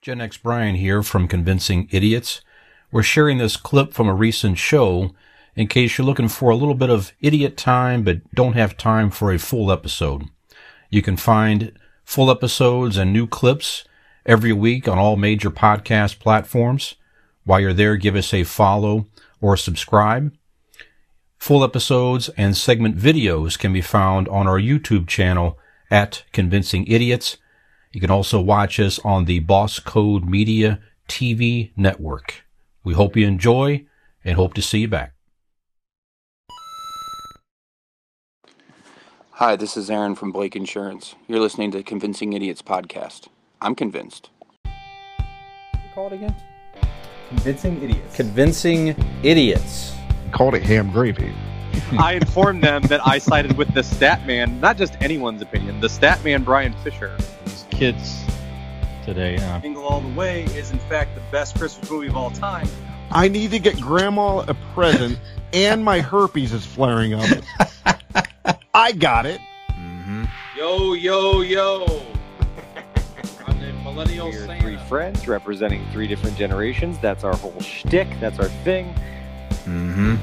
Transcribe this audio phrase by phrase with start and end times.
[0.00, 2.40] Gen X Brian here from Convincing Idiots.
[2.92, 5.10] We're sharing this clip from a recent show
[5.56, 9.10] in case you're looking for a little bit of idiot time but don't have time
[9.10, 10.22] for a full episode.
[10.88, 11.72] You can find
[12.04, 13.84] full episodes and new clips
[14.24, 16.94] every week on all major podcast platforms.
[17.42, 19.06] While you're there, give us a follow
[19.40, 20.32] or subscribe.
[21.38, 25.58] Full episodes and segment videos can be found on our YouTube channel
[25.90, 27.36] at Convincing Idiots.
[27.90, 30.78] You can also watch us on the Boss Code Media
[31.08, 32.44] TV network.
[32.84, 33.86] We hope you enjoy
[34.22, 35.14] and hope to see you back.
[39.32, 41.14] Hi, this is Aaron from Blake Insurance.
[41.28, 43.28] You're listening to Convincing Idiots podcast.
[43.62, 44.30] I'm convinced.
[45.94, 46.34] Call it again.
[47.28, 48.16] Convincing idiots.
[48.16, 48.88] Convincing
[49.22, 49.94] Idiots.
[50.32, 51.32] called it ham gravy.
[51.98, 55.88] I informed them that I sided with the stat man, not just anyone's opinion, the
[55.88, 57.16] stat man Brian Fisher.
[57.78, 58.24] Kids
[59.04, 59.36] today.
[59.36, 62.66] Uh, Jingle All the Way is in fact the best Christmas movie of all time.
[63.12, 65.16] I need to get grandma a present,
[65.52, 67.24] and my herpes is flaring up.
[68.74, 69.40] I got it.
[70.56, 72.02] Yo, yo, yo.
[73.46, 74.60] I'm the millennial We're Santa.
[74.60, 76.98] three friends representing three different generations.
[76.98, 78.08] That's our whole shtick.
[78.18, 78.92] That's our thing.
[79.66, 80.16] Mm-hmm.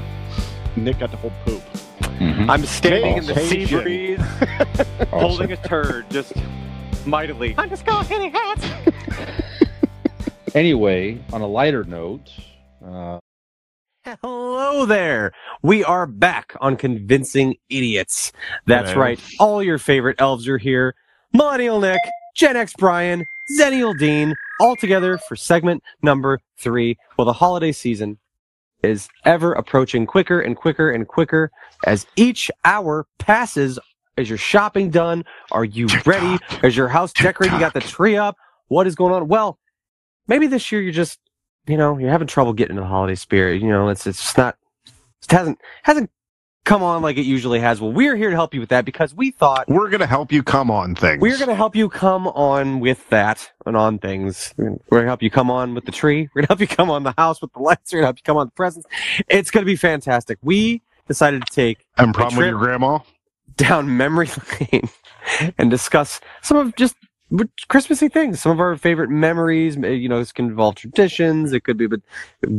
[0.76, 1.62] Nick got the whole poop.
[2.00, 2.50] mm-hmm.
[2.50, 3.82] I'm standing in the sea Caucasian.
[3.82, 4.20] breeze,
[5.10, 6.34] holding a turd, just
[7.06, 7.54] mightily.
[7.58, 8.66] I'm just going hitting hats.
[10.54, 12.30] anyway, on a lighter note,
[12.84, 13.18] uh,
[14.22, 15.32] Hello there.
[15.62, 18.30] We are back on Convincing Idiots.
[18.64, 19.02] That's Hello.
[19.02, 19.20] right.
[19.40, 20.94] All your favorite elves are here.
[21.32, 21.98] Millennial Nick,
[22.36, 23.24] Gen X Brian,
[23.58, 26.96] Zennial Dean, all together for segment number three.
[27.18, 28.18] Well, the holiday season
[28.84, 31.50] is ever approaching quicker and quicker and quicker
[31.84, 33.76] as each hour passes.
[34.16, 35.24] Is your shopping done?
[35.52, 36.38] Are you ready?
[36.62, 37.54] Is your house decorated?
[37.54, 38.36] You got the tree up?
[38.68, 39.28] What is going on?
[39.28, 39.58] Well,
[40.26, 41.20] maybe this year you're just
[41.66, 43.60] you know, you're having trouble getting into the holiday spirit.
[43.60, 44.56] You know, it's it's just not
[44.86, 46.10] it hasn't hasn't
[46.64, 47.80] come on like it usually has.
[47.80, 50.42] Well, we're here to help you with that because we thought We're gonna help you
[50.42, 51.20] come on things.
[51.20, 54.52] we're going to help you come on with that and on things.
[54.58, 56.28] We're going to help you come on with the tree.
[56.34, 57.92] We're going to help you come on the house with the lights.
[57.92, 58.86] We're going to help you come on the presents.
[59.28, 60.38] It's going to be fantastic.
[60.42, 62.98] We decided to take And problem with your grandma?
[63.56, 64.28] Down memory
[64.72, 64.88] lane
[65.58, 66.96] and discuss some of just
[67.68, 69.76] Christmassy things, some of our favorite memories.
[69.76, 71.52] You know, this can involve traditions.
[71.52, 72.00] It could be but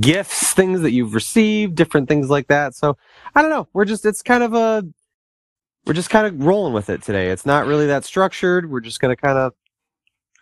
[0.01, 2.75] gifts, things that you've received, different things like that.
[2.75, 2.97] So
[3.33, 3.67] I don't know.
[3.73, 4.83] We're just, it's kind of a,
[5.85, 7.29] we're just kind of rolling with it today.
[7.29, 8.69] It's not really that structured.
[8.69, 9.53] We're just going to kind of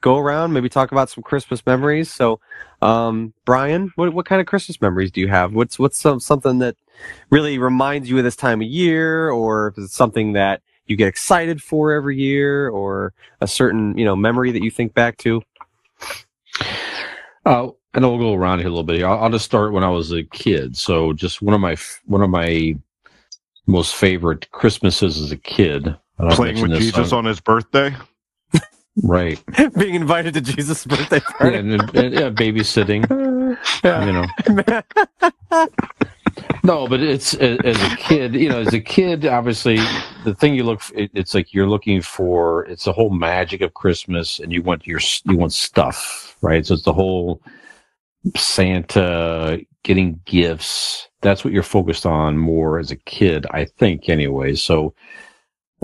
[0.06, 2.12] go around, maybe talk about some Christmas memories.
[2.12, 2.40] So,
[2.84, 5.56] um, Brian, what, what kind of Christmas memories do you have?
[5.56, 6.76] What's, what's some, something that
[7.32, 11.08] really reminds you of this time of year or if it's something that you get
[11.08, 15.42] excited for every year or a certain, you know, memory that you think back to?
[17.48, 19.02] uh, and I'll go around here a little bit.
[19.02, 20.78] I'll, I'll just start when I was a kid.
[20.78, 22.78] So, just one of my one of my
[23.66, 25.96] most favorite Christmases as a kid.
[26.32, 27.96] Playing with this Jesus on his birthday?
[29.04, 29.42] Right,
[29.78, 31.58] Being invited to Jesus' birthday party.
[31.58, 33.06] and, and- yeah, babysitting.
[33.84, 34.26] You know,
[36.64, 38.36] no, but it's as a kid.
[38.36, 39.78] You know, as a kid, obviously,
[40.26, 42.66] the thing you look, it, it's like you're looking for.
[42.66, 46.66] It's the whole magic of Christmas, and you want your you want stuff, right?
[46.66, 47.42] So it's the whole
[48.36, 51.08] Santa getting gifts.
[51.22, 54.56] That's what you're focused on more as a kid, I think, anyway.
[54.56, 54.94] So,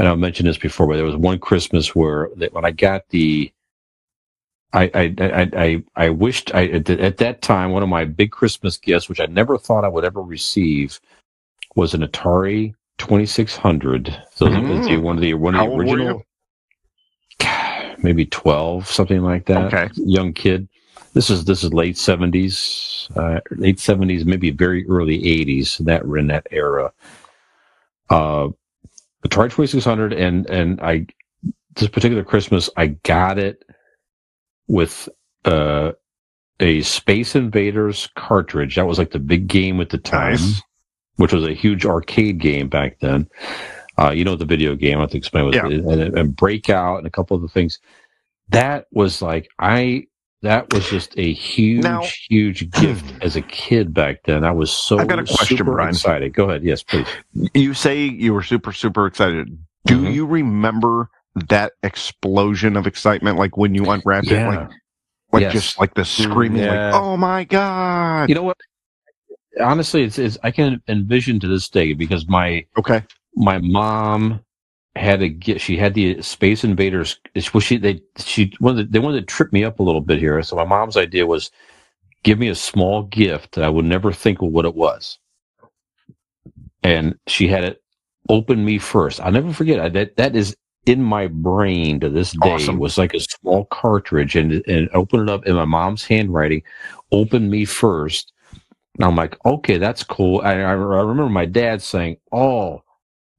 [0.01, 3.07] and I mentioned this before, but there was one Christmas where that when I got
[3.09, 3.53] the
[4.73, 8.31] I I I I, I wished I at, at that time one of my big
[8.31, 11.00] Christmas gifts, which I never thought I would ever receive,
[11.75, 14.07] was an Atari Twenty Six Hundred.
[14.34, 14.79] So Mm.
[14.79, 16.23] it's the- one of the one of How the old were original,
[18.03, 19.72] maybe twelve, something like that.
[19.72, 19.89] Okay.
[19.97, 20.68] young kid.
[21.13, 25.78] This is this is late seventies, uh, late seventies, maybe very early eighties.
[25.79, 26.91] That were in that era.
[28.09, 28.50] Uh,
[29.28, 31.06] Atari Six Hundred, and and and I
[31.76, 33.64] this particular Christmas I got it
[34.68, 35.08] with
[35.46, 35.92] uh,
[36.60, 38.75] a Space Invaders cartridge.
[38.75, 40.62] That was like the big game at the time, Nice.
[41.18, 43.30] which was a huge arcade game back then.
[43.98, 44.98] Uh, you know the video game.
[44.98, 45.66] I have to explain what Yeah.
[45.68, 45.86] it is.
[45.86, 47.80] And, and Breakout and a couple of the things.
[48.50, 50.07] That was like I.
[50.44, 54.44] That was just a huge, Now- huge gift as a kid back then.
[54.44, 55.90] I was so I've got a question, super Brian.
[55.90, 56.34] excited.
[56.34, 56.64] Go ahead.
[56.64, 57.06] Yes, please.
[57.54, 59.56] You say you were super, super excited.
[59.86, 60.14] Do Mhm.
[60.14, 61.10] you remember
[61.50, 64.70] that explosion of excitement, like when you unwrapped it, like
[65.32, 65.54] like Yes.
[65.54, 66.92] just like the screaming, yeah.
[66.92, 68.58] like "Oh my god!" You know what?
[69.62, 73.04] Honestly, it's, it's I can envision to this day because my okay,
[73.36, 74.42] my mom
[74.96, 75.62] had to get.
[75.62, 77.20] She had the Space Invaders.
[77.54, 80.42] Well, she they she wanted they wanted to trip me up a little bit here.
[80.44, 81.52] So my mom's idea was
[82.24, 85.18] give me a small gift that I would never think of what it was,
[86.84, 87.82] and she had it
[88.30, 89.22] open me first.
[89.22, 90.18] I'll never forget I, that.
[90.18, 90.56] That is
[90.86, 92.52] in my brain to this day.
[92.52, 92.78] Awesome.
[92.78, 96.64] Was like a small cartridge, and and open it up in my mom's handwriting.
[97.12, 98.34] Open me first.
[98.96, 100.42] And I'm like, okay, that's cool.
[100.42, 102.82] I I remember my dad saying, "Oh,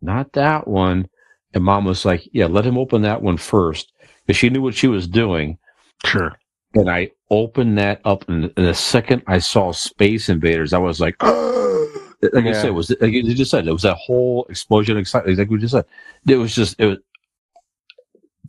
[0.00, 1.08] not that one."
[1.54, 3.92] And mom was like, "Yeah, let him open that one first,
[4.26, 5.58] because she knew what she was doing."
[6.04, 6.38] Sure.
[6.74, 11.00] And I opened that up, and and the second I saw Space Invaders, I was
[11.00, 14.96] like, like I said, it was like you just said, it was that whole explosion
[14.96, 15.38] of excitement.
[15.38, 15.84] Like we just said,
[16.26, 16.98] it was just it was,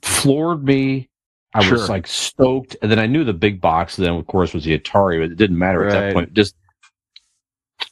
[0.02, 1.10] floored me.
[1.56, 1.74] I Sure.
[1.78, 3.96] was like stoked, and then I knew the big box.
[3.96, 6.34] Then of course was the Atari, but it didn't matter at that point.
[6.34, 6.56] Just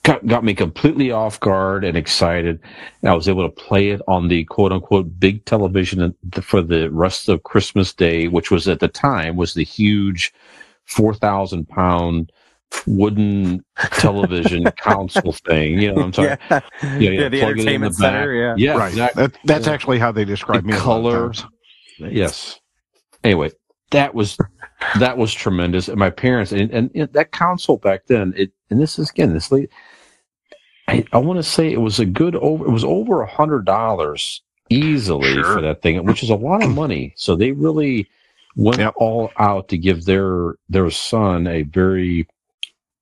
[0.03, 2.59] got, got me completely off guard and excited.
[3.01, 6.89] And I was able to play it on the quote unquote big television for the
[6.91, 10.33] rest of Christmas Day, which was at the time was the huge
[10.85, 12.31] four thousand pound
[12.87, 13.63] wooden
[13.93, 15.79] television console thing.
[15.79, 16.37] You know what I'm talking?
[16.49, 16.59] yeah.
[16.81, 18.11] Yeah, yeah, Yeah, the plug entertainment the back.
[18.13, 18.55] center, yeah.
[18.57, 18.89] Yeah, right.
[18.89, 19.23] exactly.
[19.27, 19.73] That, that's Yeah.
[19.73, 20.73] actually how they describe The me.
[20.73, 21.33] a lot of color.
[21.99, 22.59] Yes.
[23.23, 23.51] Anyway,
[23.91, 24.37] that was
[24.99, 25.87] that was tremendous.
[25.89, 29.09] And my parents and, and you know, that console back then, it and this is
[29.09, 29.69] again this late.
[30.91, 32.65] I, I want to say it was a good over.
[32.65, 35.43] It was over a hundred dollars easily Sure.
[35.55, 37.13] for that thing, which is a lot of money.
[37.17, 38.07] So they really
[38.57, 38.93] went Yep.
[38.97, 42.27] all out to give their their son a very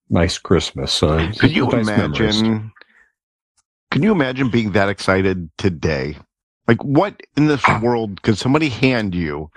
[0.09, 0.93] nice Christmas.
[0.93, 2.41] So Could you nice memories.
[2.41, 2.71] imagine?
[3.91, 6.17] Can you imagine being that excited today?
[6.67, 7.79] Like, what in this ah.
[7.81, 9.51] world could somebody hand you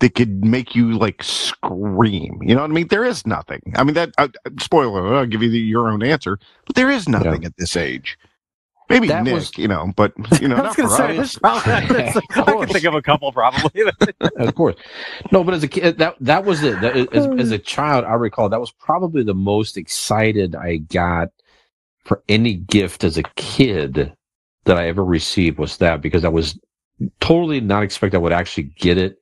[0.00, 2.38] that could make you like scream?
[2.42, 2.88] You know what I mean?
[2.88, 3.60] There is nothing.
[3.76, 4.28] I mean, that uh,
[4.60, 5.00] spoiler.
[5.00, 8.18] alert, I'll give you the, your own answer, but there is nothing at this age.
[8.90, 10.12] Maybe That Nick, was- you know, but
[10.42, 11.36] you know, I was going for say, us.
[11.36, 11.40] it's
[12.36, 13.82] I can think of a couple probably.
[14.36, 14.76] of course.
[15.32, 16.80] No, but as a kid, that that was it.
[16.82, 21.30] That, as, as a child, I recall that was probably the most excited I got
[22.04, 24.12] for any gift as a kid
[24.64, 26.58] that I ever received was that because I was
[27.20, 29.18] totally not expect I would actually get it.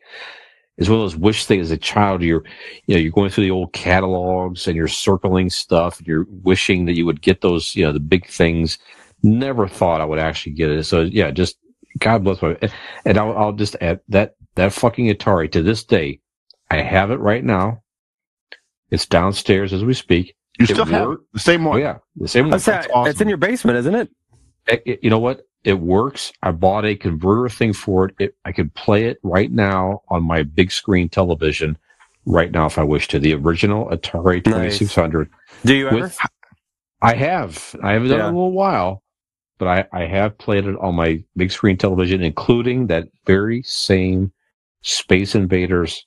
[0.78, 2.42] As well as wish thing as a child, you're
[2.86, 5.98] you know you're going through the old catalogs and you're circling stuff.
[5.98, 8.78] And you're wishing that you would get those you know the big things.
[9.22, 10.84] Never thought I would actually get it.
[10.84, 11.56] So yeah, just
[11.98, 12.56] God bless my.
[13.04, 16.20] And I'll, I'll just add that that fucking Atari to this day,
[16.70, 17.82] I have it right now.
[18.90, 20.34] It's downstairs as we speak.
[20.58, 21.80] You It still have oh, the same Oh one.
[21.80, 22.50] yeah, the same one.
[22.52, 23.22] That's uh, That's It's awesome.
[23.22, 24.10] in your basement, isn't it?
[24.66, 25.42] It- it- you know what?
[25.64, 26.32] It works.
[26.42, 28.14] I bought a converter thing for it.
[28.18, 28.36] it.
[28.44, 31.78] I could play it right now on my big screen television
[32.26, 33.18] right now if I wish to.
[33.18, 34.78] The original Atari Nice.
[34.78, 35.30] 2600.
[35.64, 35.96] Do you ever?
[36.02, 36.18] With,
[37.00, 37.76] I have.
[37.82, 39.02] I haven't done it in a little while,
[39.58, 44.32] but I, I have played it on my big screen television, including that very same
[44.82, 46.04] Space Invaders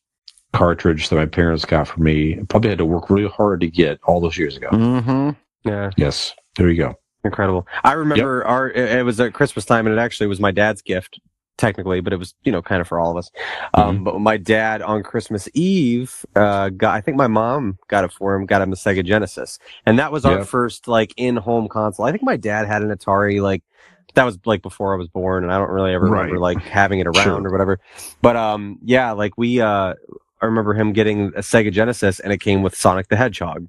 [0.53, 2.35] cartridge that my parents got for me.
[2.49, 4.69] Probably had to work really hard to get all those years ago.
[4.69, 5.29] mm-hmm.
[5.65, 5.91] Yeah.
[5.97, 6.33] Yes.
[6.57, 6.95] There you go.
[7.25, 7.67] Incredible.
[7.83, 11.19] I remember our it, was at Christmas time and it actually was my dad's gift
[11.57, 13.31] technically, but it was, you know, kind of for all of us.
[13.73, 18.11] Um, but my dad on Christmas Eve, uh, got, I think my mom got it
[18.11, 19.57] for him, got him the Sega Genesis.
[19.85, 22.05] And that was our first like in-home console.
[22.05, 23.63] I think my dad had an Atari, like
[24.15, 26.99] that was like before I was born and I don't really ever remember like having
[26.99, 27.47] it around Sure.
[27.47, 27.79] or whatever.
[28.21, 29.93] But, um, yeah, like we, uh,
[30.41, 33.67] I remember him getting a Sega Genesis and it came with Sonic the Hedgehog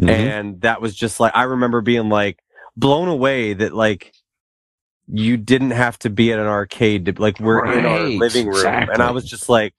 [0.00, 0.08] Mhm.
[0.10, 2.40] and that was just like I remember being like
[2.78, 4.12] blown away that like
[5.08, 8.66] you didn't have to be at an arcade to like we're in our living room.
[8.66, 9.74] And I was just like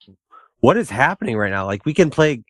[0.60, 1.66] what is happening right now?
[1.66, 2.42] Like we can play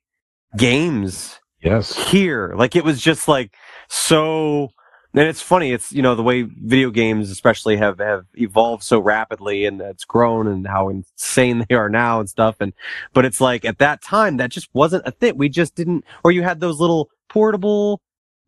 [0.57, 1.95] games yes.
[2.09, 2.55] here.
[2.57, 3.55] Like it was just like
[3.89, 4.71] so
[5.13, 9.01] and it's funny it's you know the way video games especially have have evolved so
[9.01, 12.73] rapidly and it's grown and how insane they are now and stuff and
[13.13, 15.37] but it's like at that time that just wasn't a thing.
[15.37, 18.01] We just didn't or you had those little portable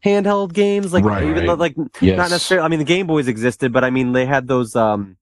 [0.05, 1.23] handheld games like Right.
[1.25, 2.17] even though, like Yes.
[2.17, 5.17] not necessarily i mean the game boys existed but i mean they had those um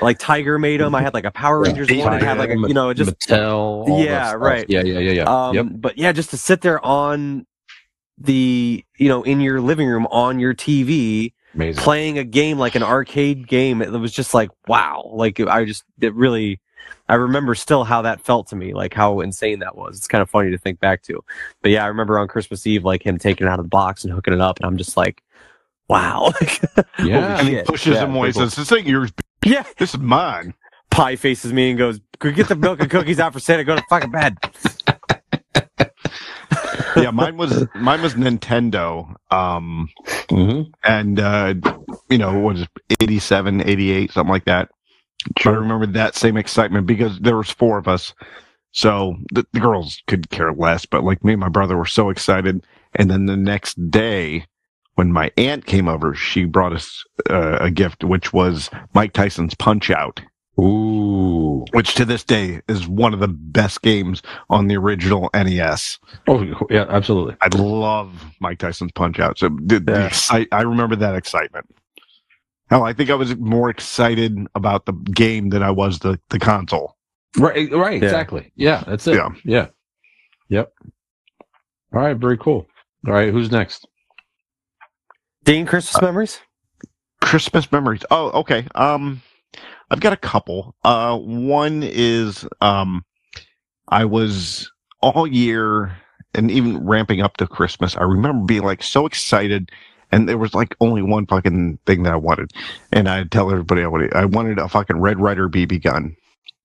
[0.00, 1.68] like tiger made them i had like a power Yeah.
[1.72, 4.02] rangers one that had like a you know just Mattel.
[4.04, 4.64] Yeah, right.
[4.68, 5.24] Yeah, yeah, yeah, yeah.
[5.48, 5.66] um, yep.
[5.70, 7.46] But yeah, just to sit there on
[8.18, 11.82] the, you know, in your living room on your TV, Amazing.
[11.82, 15.10] playing a game like an arcade game, it was just like, wow.
[15.12, 16.60] Like, I just, it really,
[17.08, 19.96] I remember still how that felt to me, like how insane that was.
[19.96, 21.22] It's kind of funny to think back to.
[21.62, 24.04] But yeah, I remember on Christmas Eve, like him taking it out of the box
[24.04, 25.22] and hooking it up, and I'm just like,
[25.88, 26.32] wow.
[27.02, 27.38] yeah.
[27.40, 28.32] And he pushes Yeah, him away.
[28.32, 29.12] pretty Says, "This ain't yours.
[29.44, 29.64] yeah.
[29.78, 30.54] This is mine."
[30.90, 33.64] Pie faces me and goes, "Go get the milk and cookies out for Santa.
[33.64, 34.36] Go to fucking bed."
[36.96, 39.14] yeah, mine was mine was Nintendo.
[39.30, 39.88] Um,
[40.30, 41.54] hmm and uh,
[42.08, 42.68] you know, what is it,
[43.00, 44.70] 87, 88, something like that.
[45.44, 48.14] I remember that same excitement because there was four of us.
[48.72, 52.10] So the, the girls could care less, but like me and my brother were so
[52.10, 52.64] excited.
[52.94, 54.44] And then the next day,
[54.96, 59.54] when my aunt came over, she brought us uh, a gift, which was Mike Tyson's
[59.54, 60.20] Punch Out,
[60.58, 61.64] Ooh.
[61.72, 65.98] which to this day is one of the best games on the original NES.
[66.28, 67.36] Oh, yeah, absolutely.
[67.42, 69.38] I love Mike Tyson's Punch Out.
[69.38, 70.06] So the, the Yeah.
[70.06, 71.66] excite, I remember that excitement.
[72.68, 76.38] Hell, I think I was more excited about the game than I was the, the
[76.38, 76.96] console.
[77.36, 78.04] Right, right, Yeah.
[78.08, 78.52] exactly.
[78.56, 79.14] Yeah, that's it.
[79.14, 79.28] Yeah.
[79.44, 79.66] Yeah.
[80.48, 80.72] Yep.
[81.94, 82.66] All right, very cool.
[83.06, 83.86] All right, who's next?
[85.44, 86.40] Dean, Christmas memories?
[87.20, 88.04] Christmas memories.
[88.10, 88.66] Oh, okay.
[88.74, 89.22] Um,
[89.90, 90.74] I've got a couple.
[90.82, 93.04] Uh, one is um,
[93.88, 94.70] I was
[95.00, 95.96] all year
[96.34, 97.96] and even ramping up to Christmas.
[97.96, 99.70] I remember being like so excited,
[100.12, 102.52] and there was like only one fucking thing that I wanted,
[102.92, 104.14] and I'd tell everybody I wanted.
[104.14, 106.16] I wanted a fucking Red Ryder BB gun,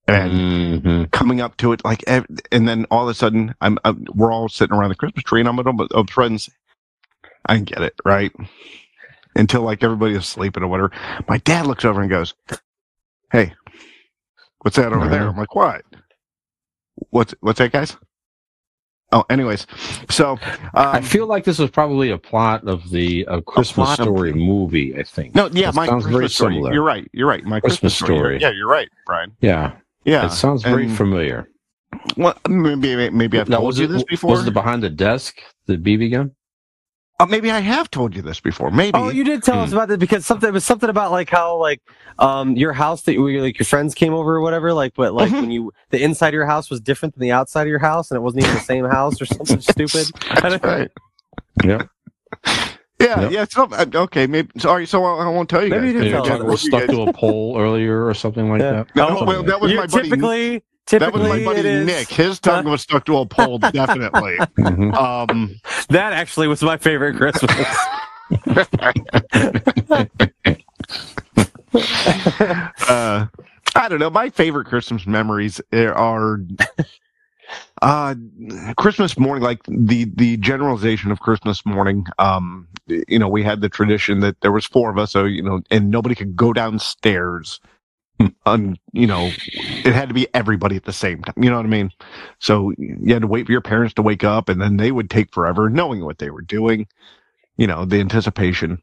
[0.07, 0.43] and
[0.83, 1.11] Mhm.
[1.11, 4.49] coming up to it like and then all of a sudden I'm, I'm we're all
[4.49, 6.49] sitting around the christmas tree and i'm with of friends.
[7.45, 8.31] I didn't get it right?
[9.35, 10.91] Until like everybody is sleeping or whatever.
[11.29, 12.33] My dad looks over and goes
[13.31, 13.53] hey
[14.61, 15.27] what's that over there?
[15.27, 15.83] I'm like what?
[17.11, 17.97] What's what's that guys
[19.13, 19.67] oh anyways
[20.09, 20.39] so um,
[20.73, 24.33] I feel like this was probably a plot of the uh, Christmas plot of- Story
[24.33, 24.97] movie.
[24.97, 25.35] I think.
[25.35, 26.53] no yeah It my sounds Christmas very story.
[26.55, 26.73] similar.
[26.73, 28.17] you're right you're right my Christmas christmas, story.
[28.19, 28.39] Story.
[28.41, 29.73] yeah you're right brian Yeah,
[30.05, 31.47] yeah it sounds very and- familiar.
[32.17, 34.89] well, maybe maybe i've Now, told was you it this before Was it behind the
[34.89, 36.31] desk, the BB gun?
[37.21, 39.87] Uh, maybe i have told you this before maybe Oh, you did tell us about
[39.89, 41.81] this because something it was something about like how like
[42.19, 45.31] um your house that you like your friends came over or whatever like but like
[45.31, 45.41] Mhm.
[45.41, 48.11] when you the inside of your house was different than the outside of your house
[48.11, 50.07] and it wasn't even the same house or something stupid.
[50.41, 50.89] That's right.
[51.63, 51.83] Yeah.
[52.99, 53.31] Yeah, Yep.
[53.31, 53.45] yeah.
[53.49, 54.49] So, uh, okay, maybe.
[54.59, 55.93] Sorry, so I, I won't tell you Maybe guys.
[55.93, 56.43] you did Maybe tell it us.
[56.43, 58.71] was What stuck to a pole earlier or something like Yeah.
[58.71, 58.95] that.
[58.95, 60.03] No, Something well, like that was You- my buddy.
[60.09, 60.63] typically
[60.99, 62.09] that was my buddy Nick.
[62.09, 64.37] His tongue was stuck to a pole, definitely.
[64.57, 64.93] Mhm.
[64.95, 65.55] Um,
[65.89, 67.51] that actually was my favorite Christmas.
[72.87, 73.25] uh,
[73.75, 74.09] I don't know.
[74.09, 76.39] My favorite Christmas memories are
[77.81, 78.15] uh,
[78.77, 82.05] Christmas morning, like the the generalization of Christmas morning.
[82.19, 85.41] Um, you know, we had the tradition that there was four of us, so you
[85.41, 87.59] know, and nobody could go downstairs.
[88.45, 89.31] On you know,
[89.85, 91.35] it had to be everybody at the same time.
[91.41, 91.91] You know what I mean?
[92.39, 95.09] So you had to wait for your parents to wake up, and then they would
[95.09, 96.87] take forever, knowing what they were doing.
[97.57, 98.81] You know, the anticipation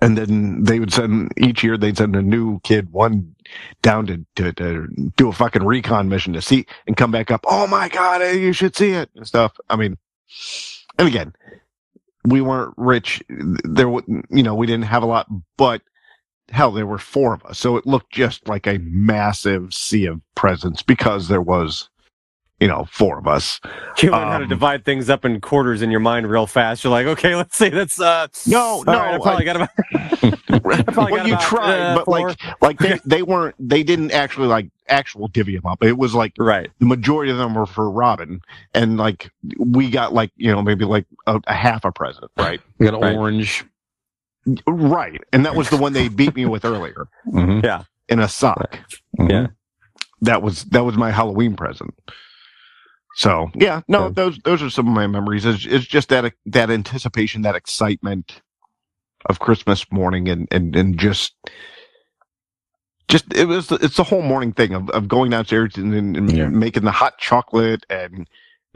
[0.00, 3.34] and then they would send each year they'd send a new kid one
[3.82, 7.44] down to, to, to do a fucking recon mission to see and come back up
[7.48, 9.96] oh my god eh, you should see it and stuff i mean
[10.98, 11.32] and again
[12.24, 15.82] we weren't rich there you know we didn't have a lot but
[16.50, 20.20] hell there were four of us so it looked just like a massive sea of
[20.36, 21.88] presents because there was
[22.60, 23.60] you know four of us
[24.02, 26.84] You learn how to Um, divide things up in quarters in your mind real fast.
[26.84, 27.70] You're like, okay, let's see.
[27.70, 28.28] That's uh.
[28.46, 29.70] No, no, right, I probably got about.
[30.92, 34.12] probably well, got you about, tried, uh, but like, like they, they weren't, they didn't
[34.12, 35.84] actually like actual divvy them up.
[35.84, 36.70] It was like right.
[36.80, 38.40] the majority of them were for Robin,
[38.74, 42.60] and like we got like you know maybe like a, a half a present, right?
[42.78, 43.16] We got Right.
[43.16, 43.64] orange.
[44.66, 47.86] Right, and that was the one they beat me with earlier Mhm.
[48.08, 48.78] in a sock.
[49.18, 49.30] Mhm.
[49.30, 49.46] Yeah.
[50.22, 51.94] That was that was my Halloween present.
[53.16, 54.14] So yeah, no, Okay.
[54.14, 55.44] those those are some of my memories.
[55.44, 58.40] It's, it's just that that anticipation, that excitement
[59.26, 61.34] of Christmas morning, and and and just
[63.08, 66.32] just it was it's the whole morning thing of, of going downstairs and, and, and
[66.36, 66.48] Yeah.
[66.48, 68.28] making the hot chocolate and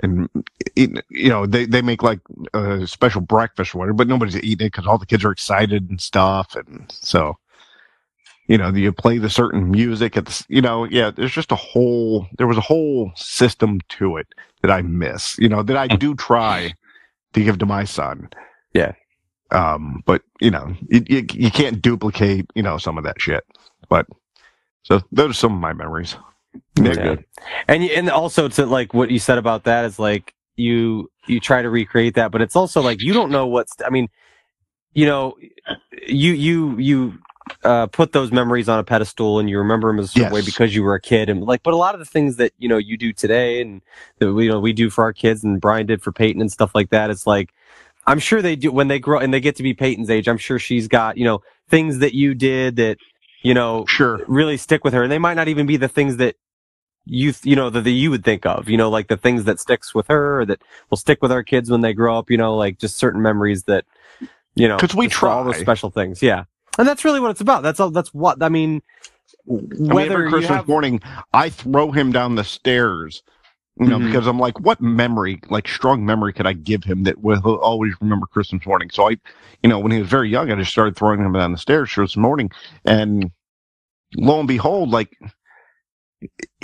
[0.02, 0.28] and
[0.76, 2.20] eating, you know they they make like
[2.54, 5.88] a special breakfast or whatever, but nobody's eating it because all the kids are excited
[5.90, 7.36] and stuff, and so
[8.48, 11.56] you know you play the certain music at the you know yeah there's just a
[11.56, 14.26] whole there was a whole system to it
[14.62, 16.74] that I miss you know that I do try
[17.34, 18.28] to give to my son.
[18.74, 18.92] Yeah.
[19.52, 23.44] um but you know you, you, you can't duplicate you know some of that shit
[23.88, 24.06] but
[24.82, 26.16] so those are some of my memories
[26.78, 27.16] Nick, Yeah.
[27.68, 31.62] And and also to like what you said about that is like you you try
[31.62, 33.74] to recreate that, but it's also like you don't know what's.
[33.84, 34.08] I mean,
[34.92, 35.34] you know,
[36.06, 37.18] you you you
[37.62, 40.74] uh, put those memories on a pedestal and you remember them a certain way because
[40.74, 41.62] you were a kid and like.
[41.62, 43.82] But a lot of the things that you know you do today and
[44.18, 46.50] that we you know we do for our kids and Brian did for Peyton and
[46.50, 47.10] stuff like that.
[47.10, 47.52] It's like
[48.06, 50.28] I'm sure they do when they grow and they get to be Peyton's age.
[50.28, 52.98] I'm sure she's got you know things that you did that
[53.42, 56.16] you know sure really stick with her and they might not even be the things
[56.16, 56.36] that
[57.06, 59.60] you you know that, that you would think of you know like the things that
[59.60, 62.36] sticks with her or that will stick with our kids when they grow up you
[62.36, 63.84] know like just certain memories that
[64.54, 66.44] you know because we just all those special things yeah
[66.78, 68.82] and that's really what it's about that's all that's what i mean
[69.48, 71.00] I mean, every Christmas have morning,
[71.32, 73.22] I throw him down the stairs.
[73.80, 74.06] You know, Mhm.
[74.06, 77.56] because I'm like, what memory, like strong memory, could I give him that will he'll
[77.56, 78.88] always remember Christmas morning?
[78.92, 79.16] So I,
[79.62, 81.92] you know, when he was very young, I just started throwing him down the stairs
[81.92, 82.52] Christmas morning,
[82.84, 83.32] and
[84.16, 85.18] lo and behold, like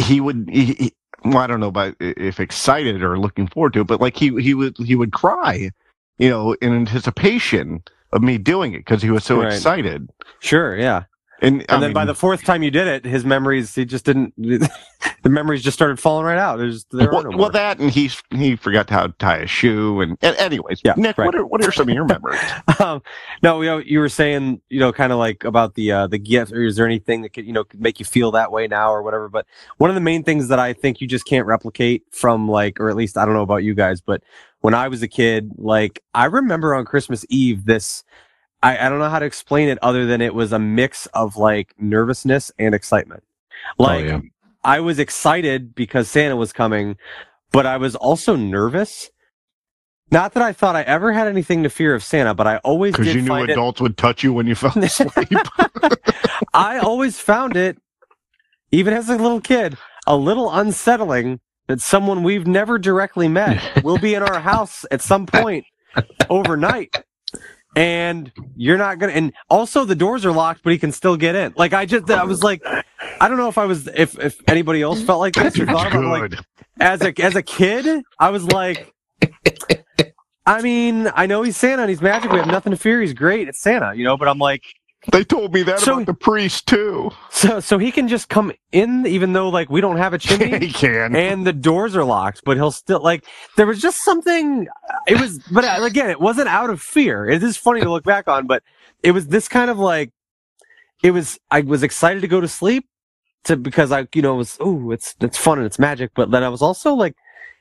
[0.01, 0.93] he would, he, he,
[1.25, 4.41] well, I don't know about if excited or looking forward to it, but like he
[4.43, 5.71] he would he would cry,
[6.19, 9.53] you know, in anticipation of me doing it because he was so Right.
[9.53, 10.09] excited.
[10.41, 11.05] sure, yeah.
[11.41, 14.35] And, And then by the fourth time you did it, his memories he just didn't.
[15.23, 16.59] the memories just started falling right out.
[16.59, 20.01] There's there well, no well, that and he he forgot how to tie a shoe
[20.01, 21.27] and, and anyways, Yeah, Nick, right.
[21.27, 22.41] what are what are some of your memories?
[22.81, 23.03] um,
[23.43, 26.19] no, you know, you were saying, you know, kind of like about the uh, the
[26.19, 28.67] gift, or is there anything that could, you know, could make you feel that way
[28.67, 29.29] now or whatever?
[29.29, 29.47] But
[29.79, 32.91] one of the main things that I think you just can't replicate from like, or
[32.91, 34.23] at least I don't know about you guys, but
[34.61, 38.05] when I was a kid, like I remember on Christmas Eve, this,
[38.63, 41.37] I, I don't know how to explain it other than it was a mix of
[41.37, 43.23] like nervousness and excitement.
[43.79, 44.21] Oh, like oh, yeah.
[44.63, 46.97] I was excited because Santa was coming,
[47.53, 49.11] but I was also nervous.
[50.11, 52.93] Not that I thought I ever had anything to fear of Santa, but I always
[52.97, 53.53] Because you knew find it.
[53.53, 55.29] adults would touch you when you fell asleep.
[56.55, 57.79] I always found it,
[58.73, 63.99] even as a little kid, a little unsettling that someone we've never directly met will
[63.99, 65.65] be in our house at some point
[66.29, 67.05] overnight.
[67.77, 71.37] And you're not gonna, and also the doors are locked, but he can still get
[71.37, 71.55] in.
[71.57, 74.83] Like I just, I was like, I don't know if I was, if if anybody
[74.83, 76.41] else felt like this or thought about like
[76.81, 78.93] as a as a kid, I was like,
[80.47, 82.33] I mean, I know he's Santa and he's magic.
[82.33, 83.01] We have nothing to fear.
[83.01, 83.47] He's great.
[83.47, 84.17] It's Santa, you know.
[84.17, 84.65] But I'm like,
[85.13, 87.11] They told me that So- about the priest too.
[87.31, 90.59] so so he can just come in, even though like we don't have a chimney
[90.67, 91.17] he can.
[91.17, 93.25] and the doors are locked, but he'll still like.
[93.57, 94.69] There was just something.
[95.07, 97.27] It was, but uh, again, it wasn't out of fear.
[97.27, 98.63] It is funny to look back on, but
[99.03, 100.11] it was this kind of like.
[101.03, 101.39] It was.
[101.51, 102.87] I was excited to go to sleep,
[103.45, 106.31] to because I, you know, it was oh, it's it's fun and it's magic, but
[106.31, 107.15] then I was also like,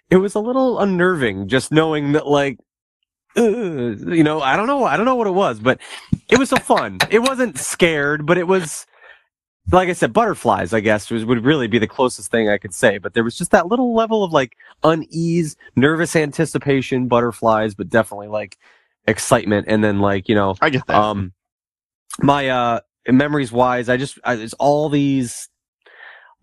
[0.10, 2.58] it was a little unnerving just knowing that like.
[3.38, 4.86] Uh, you know, I don't know.
[4.86, 5.80] I don't know what it was, but
[6.30, 6.99] it was so fun.
[7.10, 8.86] It wasn't scared, but it was
[9.71, 12.73] like I said, butterflies, I guess, was, would really be the closest thing I could
[12.73, 12.97] say.
[12.97, 14.53] But there was just that little level of like
[14.84, 18.58] unease, nervous anticipation, butterflies, but definitely like
[19.08, 19.67] excitement.
[19.69, 20.95] And then like, you know, I get that.
[20.95, 21.34] um,
[22.21, 25.49] my, uh, memories wise, I just, I, it's all these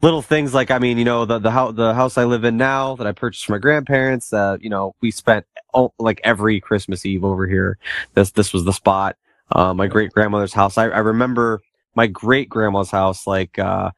[0.03, 2.57] little things like, I mean, you know, the, the house, the house I live in
[2.57, 6.61] now that I purchased from my grandparents, uh, you know, we spent all, like every
[6.61, 7.79] Christmas Eve over here.
[8.15, 9.17] This, this was the spot.
[9.51, 10.77] Uh, my great grandmother's house.
[10.77, 11.61] I, I remember
[11.95, 13.91] my great grandma's house, like, uh,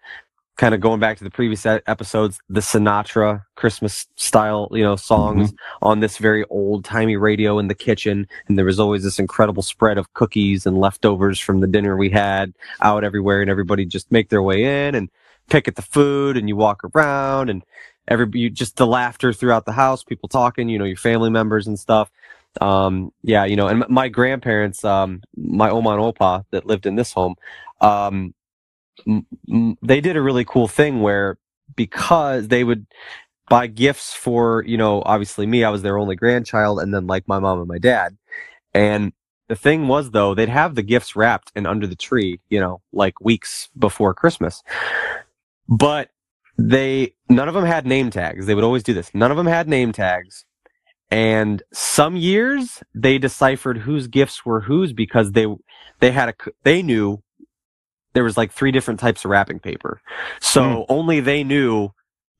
[0.56, 5.52] kind of going back to the previous episodes, the Sinatra Christmas style, you know, songs
[5.82, 8.26] on this very old timey radio in the kitchen.
[8.48, 12.10] And there was always this incredible spread of cookies and leftovers from the dinner we
[12.10, 15.08] had out everywhere and everybody just make their way in and
[15.48, 17.62] pick at the food and you walk around and
[18.06, 21.78] every, just the laughter throughout the house, people talking, you know, your family members and
[21.78, 22.10] stuff.
[22.60, 26.96] Um, yeah, you know, and my grandparents, um, my Oma and Opa that lived in
[26.96, 27.36] this home,
[27.80, 28.34] um,
[29.06, 31.38] m- m- they did a really cool thing where
[31.76, 32.86] because they would
[33.48, 37.28] buy gifts for, you know, obviously me, I was their only grandchild, and then like
[37.28, 38.16] my mom and my dad.
[38.74, 39.12] And
[39.48, 42.80] the thing was though, they'd have the gifts wrapped and under the tree, you know,
[42.92, 44.62] like weeks before Christmas.
[45.68, 46.10] But
[46.56, 48.46] they, none of them had name tags.
[48.46, 49.14] They would always do this.
[49.14, 50.44] None of them had name tags.
[51.10, 55.46] And some years they deciphered whose gifts were whose because they,
[56.00, 57.22] they had a, they knew
[58.12, 60.00] there was like three different types of wrapping paper.
[60.40, 60.82] So hmm.
[60.92, 61.90] only they knew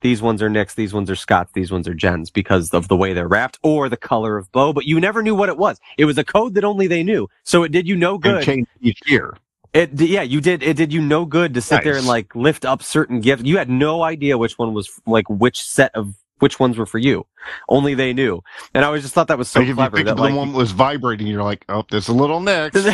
[0.01, 2.95] these ones are Nick's, these ones are Scott's, these ones are Jen's because of the
[2.95, 5.79] way they're wrapped or the color of bow, but you never knew what it was.
[5.97, 7.27] It was a code that only they knew.
[7.43, 8.43] So it did you no and good.
[8.43, 9.37] change each year.
[9.73, 10.63] It yeah, you did.
[10.63, 13.43] It did you no good to sit there and like lift up certain gifts.
[13.43, 16.97] You had no idea which one was like which set of which ones were for
[16.97, 17.25] you.
[17.67, 18.41] Only they knew.
[18.73, 20.37] And I always just thought that was so like if you clever that like the
[20.37, 22.87] one was vibrating, you're like, oh, there's a little next.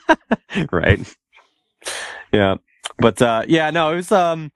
[0.72, 1.16] right.
[2.32, 2.56] Yeah.
[2.98, 4.50] But uh yeah, no, it was um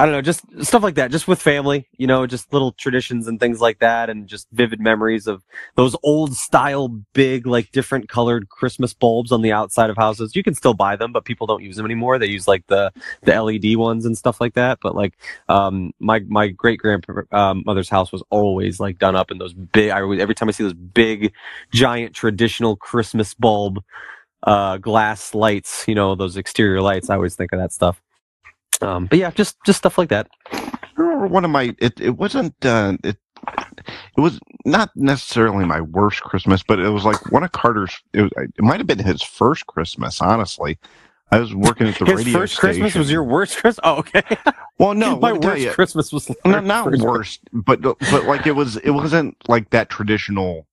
[0.00, 3.26] I don't know, just stuff like that, just with family, you know, just little traditions
[3.26, 5.42] and things like that and just vivid memories of
[5.74, 10.36] those old style big like different colored Christmas bulbs on the outside of houses.
[10.36, 12.16] You can still buy them, but people don't use them anymore.
[12.20, 15.14] They use like the the LED ones and stuff like that, but like
[15.48, 19.98] um my my great grandmother's house was always like done up in those big I
[19.98, 21.32] every time I see those big
[21.72, 23.82] giant traditional Christmas bulb
[24.44, 28.00] uh glass lights you know those exterior lights i always think of that stuff
[28.82, 30.28] um but yeah just just stuff like that
[30.96, 33.16] remember one of my it, it wasn't uh, it
[34.16, 37.96] it was not necessarily my worst Christmas, but it was like one of Carter's.
[38.12, 40.78] It, was, it might have been his first Christmas, honestly.
[41.30, 42.16] I was working at the radio station.
[42.16, 43.80] His radio first Christmas was your worst Christmas.
[43.84, 44.22] Oh, okay.
[44.78, 47.80] well, no, my let me tell worst you, Christmas was no, not first- worst, but
[47.80, 50.66] but like it was it wasn't like that traditional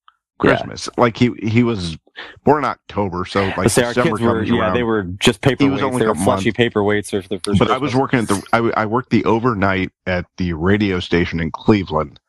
[0.44, 0.56] Yeah.
[0.56, 0.90] Christmas.
[0.98, 1.98] Like he he was
[2.44, 4.74] born in October, so like say December were, comes yeah, around.
[4.74, 6.00] they were just paperweights.
[6.00, 7.60] They were a flushy paperweights for the first.
[7.60, 11.40] but I was working at the I, I worked the overnight at the radio station
[11.40, 12.20] in Cleveland,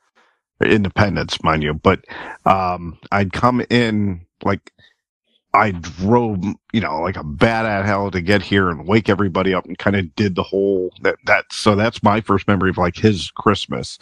[0.63, 1.75] Independence, mind you.
[1.75, 2.05] But
[2.45, 4.73] um, I'd come in like
[5.57, 9.55] I drove, you know, like a bat at hell to get here and wake everybody
[9.55, 11.47] up and kind of did the whole that that.
[11.51, 13.99] So that's my first memory of like his Christmas.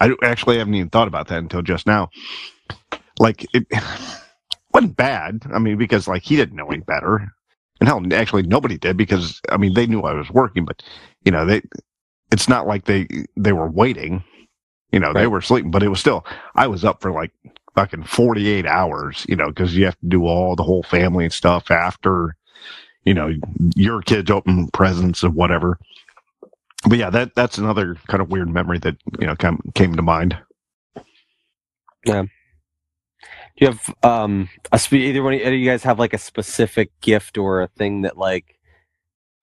[0.00, 2.08] I actually haven't even thought about that until just now.
[3.18, 3.66] Like it
[4.72, 5.42] wasn't bad.
[5.52, 7.32] I mean, because like he didn't know any better.
[7.80, 10.82] And hell, actually, nobody did because I mean they knew I was working, but
[11.24, 11.62] you know they.
[12.30, 14.22] It's not like they they were waiting.
[14.92, 16.26] You know they were sleeping, but it was still.
[16.54, 17.32] I was up for like
[17.74, 19.24] fucking forty eight hours.
[19.28, 22.36] You know because you have to do all the whole family and stuff after.
[23.04, 23.32] You know
[23.74, 25.78] your kids open presents and whatever.
[26.86, 30.02] But yeah, that that's another kind of weird memory that you know come, came to
[30.02, 30.36] mind.
[33.58, 36.18] Do you have um a spe- either one of either you guys have like a
[36.18, 38.58] specific gift or a thing that like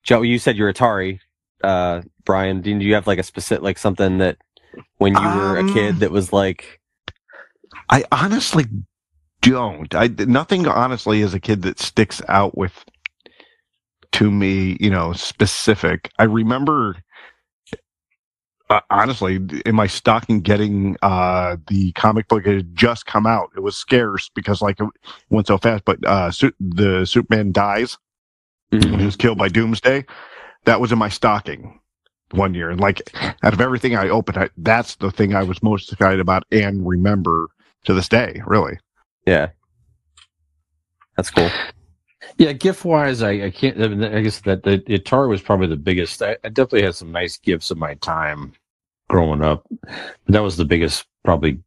[0.04, 0.24] Joe?
[0.24, 1.20] You said you're Atari.
[1.64, 4.38] Uh, Brian, did you have like a specific like something that
[4.98, 6.82] when you were a Um, kid that was like
[7.90, 8.66] I honestly
[9.42, 9.94] don't.
[9.96, 12.86] I nothing honestly as a kid that sticks out with
[14.14, 16.12] to me, you know, specific.
[16.20, 16.98] I remember
[18.70, 23.52] uh, honestly in my stocking getting uh the comic book it had just come out.
[23.56, 24.90] It was scarce because like it
[25.30, 27.98] went so fast, but uh Su- the Superman dies
[28.72, 30.06] when he was killed by Doomsday.
[30.66, 31.80] That was in my stocking
[32.32, 35.62] one year, and like out of everything I opened, I, that's the thing I was
[35.62, 37.50] most excited about and remember
[37.86, 38.42] to this day.
[38.48, 38.80] Really,
[39.28, 39.50] yeah,
[41.16, 41.50] that's cool.
[42.38, 43.82] Yeah, gift wise, I, I can't.
[43.82, 46.22] I, mean, I guess that the, the Atari was probably the biggest.
[46.22, 48.54] I, I definitely had some nice gifts in my time
[49.10, 49.66] growing up.
[49.82, 51.60] But that was the biggest probably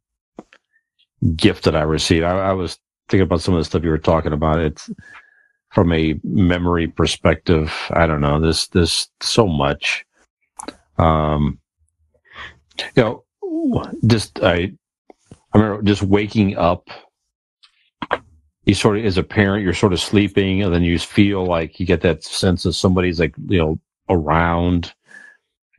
[1.35, 2.23] gift that I received.
[2.23, 2.77] I, I was
[3.09, 4.59] thinking about some of the stuff you were talking about.
[4.59, 4.89] It's
[5.71, 7.73] from a memory perspective.
[7.91, 8.39] I don't know.
[8.39, 10.05] This this so much.
[10.97, 11.59] Um,
[12.95, 14.73] you know, just I
[15.53, 16.89] I remember just waking up
[18.69, 21.79] you sort of as a parent you're sort of sleeping and then you feel like
[21.79, 23.79] you get that sense of somebody's like you know
[24.09, 24.93] around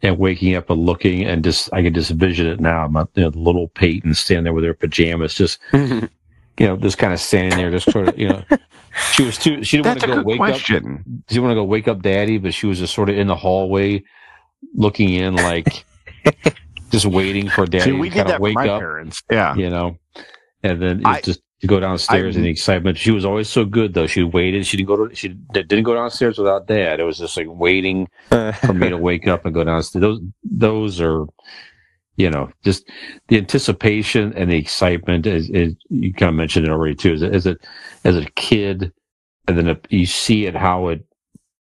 [0.02, 2.84] and waking up and looking and just i can just vision it now.
[2.84, 6.08] I'm you know the little peyton standing there with her pajamas just you
[6.58, 8.42] know just kind of standing there just sort of you know.
[9.12, 10.58] She was too she didn't want to go wake up.
[10.58, 13.28] she didn't want to go wake up daddy but she was just sort of in
[13.28, 14.02] the hallway
[14.74, 15.84] looking in like
[16.90, 19.22] just waiting for daddy See, we to kind of wake my up parents.
[19.30, 19.96] Yeah, you know,
[20.64, 22.98] and then it was I- just to go downstairs I- and the excitement.
[22.98, 24.06] She was always so good though.
[24.06, 24.66] She waited.
[24.66, 25.14] She didn't go to.
[25.14, 27.00] She didn't go downstairs without dad.
[27.00, 30.00] It was just like waiting for me to wake up and go downstairs.
[30.02, 31.26] Those those are,
[32.16, 32.88] you know, just
[33.28, 35.26] the anticipation and the excitement.
[35.26, 37.14] Is, is you kind of mentioned it already too.
[37.14, 37.56] As a, as a
[38.04, 38.92] as a kid,
[39.46, 41.04] and then you see it how it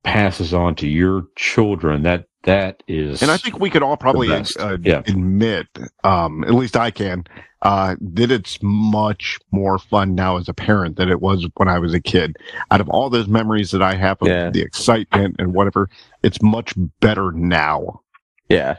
[0.05, 2.03] passes on to your children.
[2.03, 4.99] That that is, and I think we could all probably uh, Yeah.
[5.07, 5.67] admit,
[6.05, 7.25] um, at least I can,
[7.67, 11.81] uh, that it's much more fun now as a parent than it was when I
[11.81, 12.37] was a kid.
[12.71, 14.51] Out of all those memories that I have of Yeah.
[14.51, 15.89] the excitement and whatever,
[16.23, 18.03] it's much better now.
[18.49, 18.77] yeah,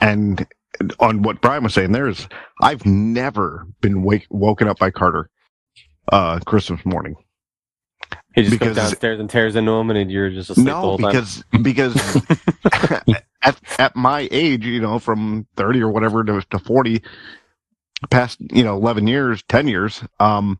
[0.00, 0.46] And
[1.00, 2.28] on what Brian was saying, there's
[2.62, 5.28] I've never been wake, woken up by Carter
[6.12, 7.16] uh Christmas morning.
[8.36, 11.42] he just Because- goes downstairs and tears into him, and you're just asleep No, because
[11.62, 11.96] because
[13.42, 17.02] at at my age, you know, from thirty or whatever to, to forty,
[18.10, 20.58] past you know eleven years, ten years, um,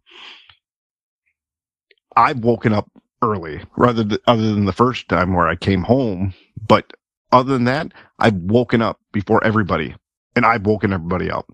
[2.17, 2.91] I've woken up
[3.23, 6.35] early rather th- other than the first time where I came home.
[6.67, 6.93] But
[7.33, 9.95] other than that, I've woken up before everybody,
[10.37, 11.47] and I've woken everybody up.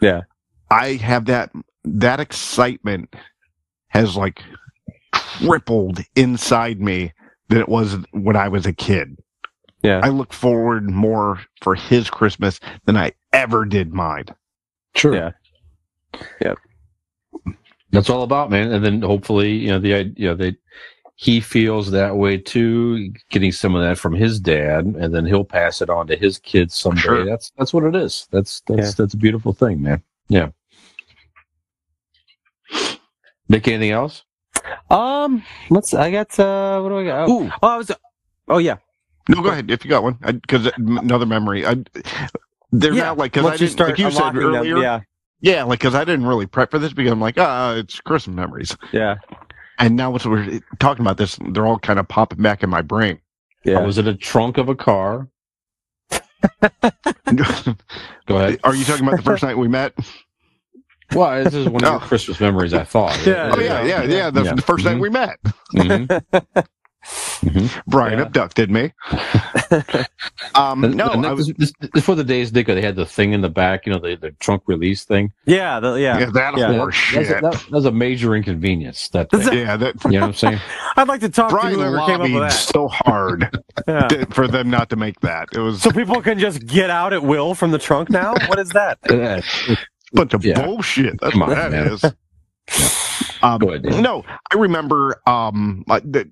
[0.00, 0.22] Yeah.
[0.70, 1.50] I have that
[1.84, 3.14] that excitement
[3.88, 4.42] has like
[5.12, 7.12] tripled inside me
[7.48, 9.16] than it was when I was a kid.
[9.82, 10.00] Yeah.
[10.02, 14.26] I look forward more for his Christmas than I ever did mine.
[14.94, 15.14] Sure.
[15.14, 15.30] Yeah.
[16.40, 16.54] Yeah.
[17.90, 18.72] That's all about, man.
[18.72, 20.56] And then hopefully, you know, the idea, you know, they,
[21.16, 25.44] he feels that way too, getting some of that from his dad, and then he'll
[25.44, 27.00] pass it on to his kids someday.
[27.00, 27.24] Sure.
[27.24, 28.26] That's that's what it is.
[28.30, 28.92] That's that's Yeah.
[28.96, 30.02] that's a beautiful thing, man.
[30.28, 30.48] Yeah.
[33.48, 34.24] Nick, anything else?
[34.90, 35.92] Um, let's.
[35.94, 36.38] I got.
[36.38, 37.28] Uh, what do I got?
[37.28, 37.90] Oh, Ooh, oh I was.
[38.48, 38.76] Oh yeah.
[39.28, 40.14] No, go ahead if you got one.
[40.14, 41.66] Because another memory.
[41.66, 41.76] I,
[42.72, 43.04] they're yeah.
[43.04, 44.78] not like because I you didn't start like you said unlocking them, earlier.
[44.78, 45.00] yeah,
[45.40, 48.34] yeah, like because I didn't really prep for this because I'm like, ah, it's Christmas
[48.34, 48.76] memories.
[48.92, 49.16] yeah.
[49.78, 52.82] and now as we're talking about this, they're all kind of popping back in my
[52.82, 53.18] brain.
[53.64, 53.80] Yeah.
[53.84, 55.28] Was it a trunk of a car?
[58.26, 58.60] Go ahead.
[58.64, 59.94] Are you talking about the first night we met?
[61.14, 62.04] Well, this is one of your Oh.
[62.06, 62.72] Christmas memories.
[62.74, 63.18] I thought.
[63.26, 64.30] Yeah, Oh yeah, yeah, yeah.
[64.30, 64.54] The, Yeah.
[64.54, 65.00] the 1st night Mhm.
[65.00, 65.38] we met,
[65.74, 66.66] Mhm.
[67.04, 67.82] Mhm.
[67.86, 68.26] Brian Yeah.
[68.26, 68.92] abducted me.
[70.54, 73.06] um, And- no, and I was this, this, before the days Dick, they had the
[73.06, 75.32] thing in the back, you know, the, the trunk release thing.
[75.44, 76.18] yeah, the, yeah.
[76.20, 76.72] yeah, that Yeah.
[76.74, 77.38] horse That's shit.
[77.38, 79.08] a, that, that was a major inconvenience.
[79.08, 79.58] That That's thing.
[79.58, 80.60] yeah, that you know what I'm saying?
[80.96, 82.52] I'd like to talk to Brian whoever came up with that.
[82.52, 83.48] so hard
[83.88, 84.06] Yeah.
[84.08, 85.48] to- for them not to make that.
[85.52, 88.34] It was So people can just get out at will from the trunk now?
[88.46, 88.98] What is that?
[90.12, 90.62] Bunch of yeah.
[90.64, 91.18] bullshit.
[91.20, 91.86] That's what on, that man.
[91.88, 92.04] is.
[93.42, 96.28] Um, ahead, no, I remember um like that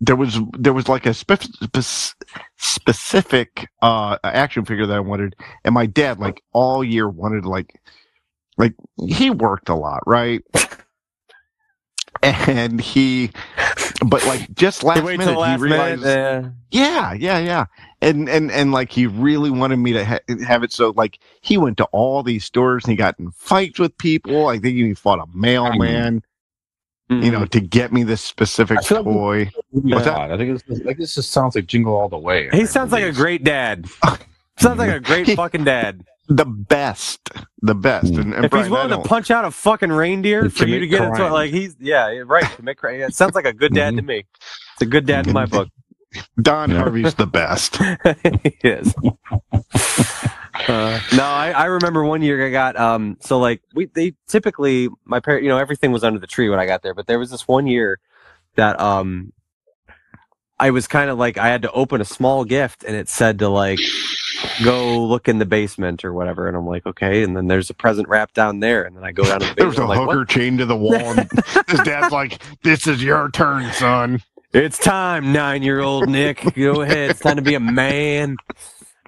[0.00, 1.46] there was there was like a spec-
[2.56, 7.80] specific uh action figure that I wanted, and my dad like all year wanted like
[8.58, 8.74] like
[9.08, 10.42] he worked a lot, right?
[12.22, 13.30] And he,
[14.04, 16.52] but like just last minute, last he realized, minute.
[16.70, 17.12] Yeah.
[17.12, 17.64] yeah, yeah, yeah.
[18.00, 20.72] And and and like he really wanted me to ha- have it.
[20.72, 24.48] So like he went to all these stores and he got in fights with people.
[24.48, 26.22] I think he fought a mailman,
[27.08, 27.30] you mm-hmm.
[27.30, 29.50] know, to get me this specific I feel like- toy.
[29.70, 30.32] What's that?
[30.32, 32.48] I think it's like this just sounds like Jingle All the Way.
[32.52, 33.86] He sounds like a great dad.
[34.58, 36.04] Sounds like a great fucking dad.
[36.28, 37.30] The best,
[37.62, 38.12] the best.
[38.12, 38.20] Mm.
[38.20, 40.80] And, and If Brian, he's willing to punch out a fucking reindeer To for you
[40.80, 42.50] to commit get into it, like he's yeah, yeah, right.
[42.56, 44.06] To make cra- yeah, it sounds like a good dad to mm-hmm.
[44.06, 44.24] me.
[44.72, 45.68] It's a good dad in my book.
[46.42, 46.78] Don Yeah.
[46.78, 47.76] Harvey's the best.
[48.42, 48.94] he is.
[50.68, 54.88] Uh, no, I, I remember one year I got um so like we they typically
[55.04, 57.18] my parent you know everything was under the tree when I got there but there
[57.18, 57.98] was this one year
[58.56, 59.32] that um
[60.58, 63.38] I was kind of like I had to open a small gift and it said
[63.40, 63.78] to like
[64.64, 67.74] go look in the basement or whatever and I'm like okay and then there's a
[67.74, 70.00] present wrapped down there and then I go down to the There was basement a
[70.00, 70.94] I'm like, hooker chained to the wall.
[70.94, 71.28] And
[71.68, 76.54] his dad's like, "This is your turn, son." It's time, nine year old Nick.
[76.54, 77.10] Go ahead.
[77.10, 78.36] It's time to be a man.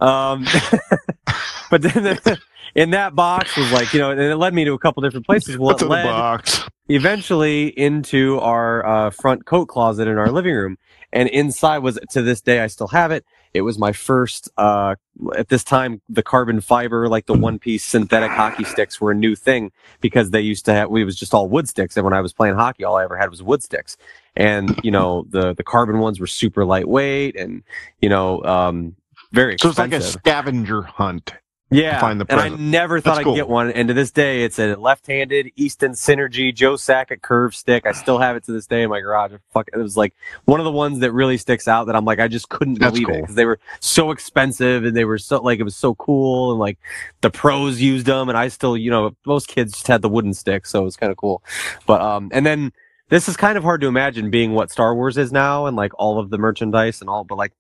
[0.00, 0.44] Um,
[1.70, 2.38] but then the,
[2.74, 5.26] in that box was like, you know, and it led me to a couple different
[5.26, 5.58] places.
[5.58, 6.64] Well, What's it led box?
[6.88, 10.78] eventually into our uh, front coat closet in our living room.
[11.12, 13.24] And inside was, to this day, I still have it.
[13.54, 14.96] It was my first, uh,
[15.34, 19.14] at this time, the carbon fiber, like the one piece synthetic hockey sticks were a
[19.14, 21.96] new thing because they used to have, we was just all wood sticks.
[21.96, 23.96] And when I was playing hockey, all I ever had was wood sticks.
[24.37, 27.62] And, you know, the, the carbon ones were super lightweight and,
[28.02, 28.94] you know, um,
[29.33, 31.35] very So it's like a scavenger hunt.
[31.71, 33.35] Yeah, find the and I never thought That's I'd cool.
[33.35, 33.71] get one.
[33.71, 37.87] And to this day, it's a left-handed Easton Synergy Joe Sakic curve stick.
[37.87, 39.33] I still have it to this day in my garage.
[39.53, 40.14] Fuck, it was like
[40.47, 41.85] one of the ones that really sticks out.
[41.85, 44.97] That I'm like, I just couldn't That's believe it because they were so expensive and
[44.97, 46.79] they were so like it was so cool and like
[47.21, 50.33] the pros used them and I still, you know, most kids just had the wooden
[50.33, 51.43] stick, so it was kind of cool.
[51.87, 52.73] But um, and then
[53.11, 55.93] this is kind of hard to imagine being what Star Wars is now and like
[55.99, 57.53] all of the merchandise and all, but like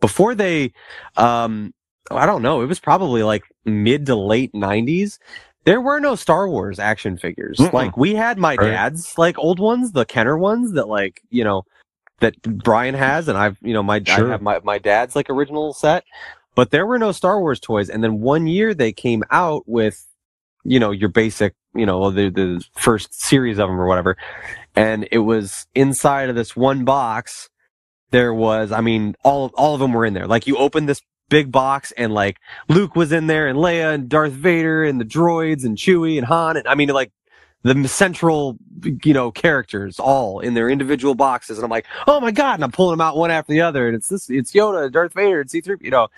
[0.00, 0.72] before they
[1.16, 1.72] um
[2.10, 2.62] I don't know.
[2.62, 5.18] It was probably like mid to late '90s.
[5.64, 7.58] There were no Star Wars action figures.
[7.58, 7.72] Mm-mm.
[7.72, 8.70] Like we had my Right.
[8.70, 11.64] dad's like old ones, the Kenner ones that like you know
[12.20, 14.28] that Brian has, and I've you know my Sure.
[14.28, 16.04] I have my my dad's like original set.
[16.54, 20.06] But there were no Star Wars toys, and then one year they came out with
[20.64, 24.16] you know your basic you know the the first series of them or whatever,
[24.76, 27.50] and it was inside of this one box.
[28.10, 30.26] There was, I mean, all all of them were in there.
[30.26, 34.08] Like you open this big box and like Luke was in there and Leia and
[34.08, 37.12] Darth Vader and the droids and Chewie and Han and I mean like
[37.64, 38.56] the central
[39.04, 41.58] you know characters all in their individual boxes.
[41.58, 42.54] And I'm like oh my god.
[42.54, 43.88] And I'm pulling them out one after the other.
[43.88, 46.08] And it's this it's Yoda Darth Vader and C3 you know.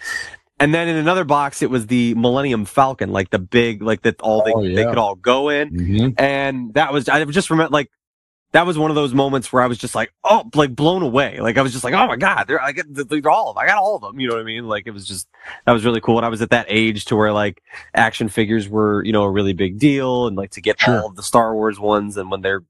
[0.61, 4.20] And then in another box it was the Millennium Falcon like the big like that
[4.20, 5.70] all they, Oh, they could all go in.
[5.70, 6.14] Mhm.
[6.20, 7.90] and that was I just remember like
[8.53, 11.39] that was one of those moments where I was just like oh like blown away.
[11.41, 13.63] Like I was just like oh my god they're I get they're all of them.
[13.63, 14.67] I got all of them you know what I mean?
[14.67, 15.29] Like it was just
[15.67, 16.17] that was really cool.
[16.19, 17.63] And I was at that age to where like
[17.95, 21.01] action figures were you know a really big deal and like to get Sure.
[21.01, 22.17] all of the Star Wars ones.
[22.17, 22.63] And when they're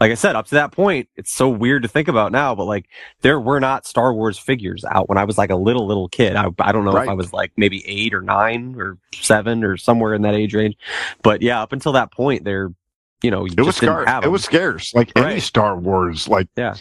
[0.00, 2.64] like I said up to that point it's so weird to think about now but
[2.64, 2.86] like
[3.22, 6.34] there were not Star Wars figures out when I was like a little little kid.
[6.36, 9.76] I, I don't know if I was like maybe eight or nine or seven or
[9.76, 10.76] somewhere in that age range.
[11.22, 12.72] But yeah up until that point they're
[13.22, 14.08] you know you It just was didn't scarce.
[14.08, 14.32] have It 'em.
[14.32, 14.94] was scarce.
[14.94, 16.74] Like any Star Wars, like Yeah.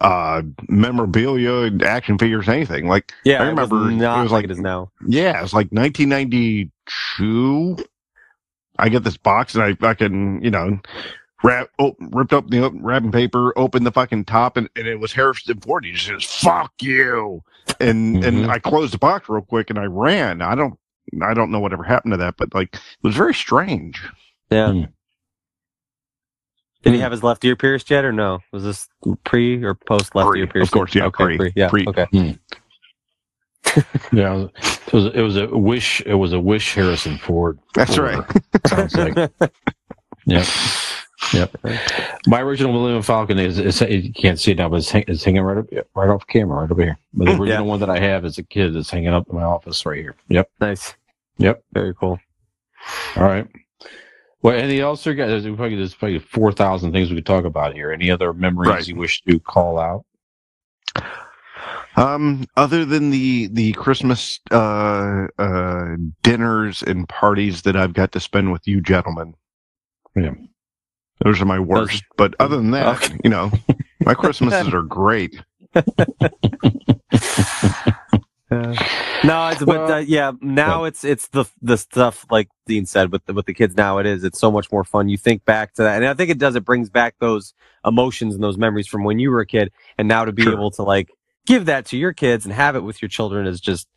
[0.00, 2.88] uh, memorabilia, action figures, anything.
[2.88, 4.90] Like Yeah, I remember it was it was like, like- it is now.
[5.06, 7.76] yeah, it's like 1992.
[8.78, 10.78] I get this box and I fucking you know
[11.42, 15.12] wrap oh, ripped up the wrapping paper, opened the fucking top, and, and it was
[15.12, 15.84] Harrison Ford.
[15.84, 17.42] He just says "fuck you,"
[17.80, 18.48] and and Mhm.
[18.48, 20.40] I closed the box real quick and I ran.
[20.42, 20.78] I don't
[21.22, 24.00] I don't know whatever happened to that, but like it was very strange.
[24.50, 24.72] Yeah.
[24.72, 24.82] Hmm.
[26.82, 28.40] Did he have his left ear pierced yet, or no?
[28.52, 28.88] Was this
[29.24, 31.86] pre or post left Pre, ear of course, yeah, okay, pre, Yeah, pre.
[31.86, 32.06] okay.
[34.12, 34.46] Yeah,
[34.86, 37.58] it was it was a wish it was a wish Harrison Ford.
[37.74, 38.24] That's order, right.
[38.66, 39.16] Sounds like.
[40.26, 40.46] Yep.
[41.34, 41.56] Yep.
[42.26, 45.24] My original Millennium Falcon is, is you can't see it now, but it's, hang, it's
[45.24, 46.98] hanging right up, right off camera, right over here.
[47.14, 47.70] But the Mm, original yeah.
[47.70, 50.16] one that I have as a kid is hanging up in my office right here.
[50.28, 50.50] Yep.
[50.60, 50.94] Nice.
[51.38, 51.62] Yep.
[51.72, 52.18] Very cool.
[53.16, 53.48] All right.
[54.42, 55.42] Well, anything else, there, guys?
[55.42, 57.90] There's probably, there's probably four thousand things we could talk about here.
[57.92, 58.86] Any other memories Right.
[58.86, 60.04] you wish to call out?
[61.96, 68.20] Um, other than the the Christmas uh, uh, dinners and parties that I've got to
[68.20, 69.34] spend with you gentlemen,
[70.14, 70.34] Yeah.
[71.24, 72.04] those are my worst.
[72.16, 73.18] but other than that, Okay.
[73.24, 73.50] you know,
[74.04, 75.42] my Christmases are great.
[79.24, 80.32] No, it's but Well- uh, yeah.
[80.40, 83.76] Now it's it's the the stuff like Dean said with the, with the kids.
[83.76, 84.22] Now it is.
[84.24, 85.08] It's so much more fun.
[85.08, 86.54] You think back to that, and I think it does.
[86.56, 87.52] It brings back those
[87.84, 90.52] emotions and those memories from when you were a kid, and now to be Sure.
[90.52, 91.10] able to like
[91.46, 93.88] give that to your kids and have it with your children is just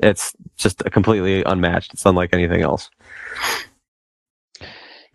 [0.00, 1.92] it's just completely unmatched.
[1.94, 2.90] It's unlike anything else.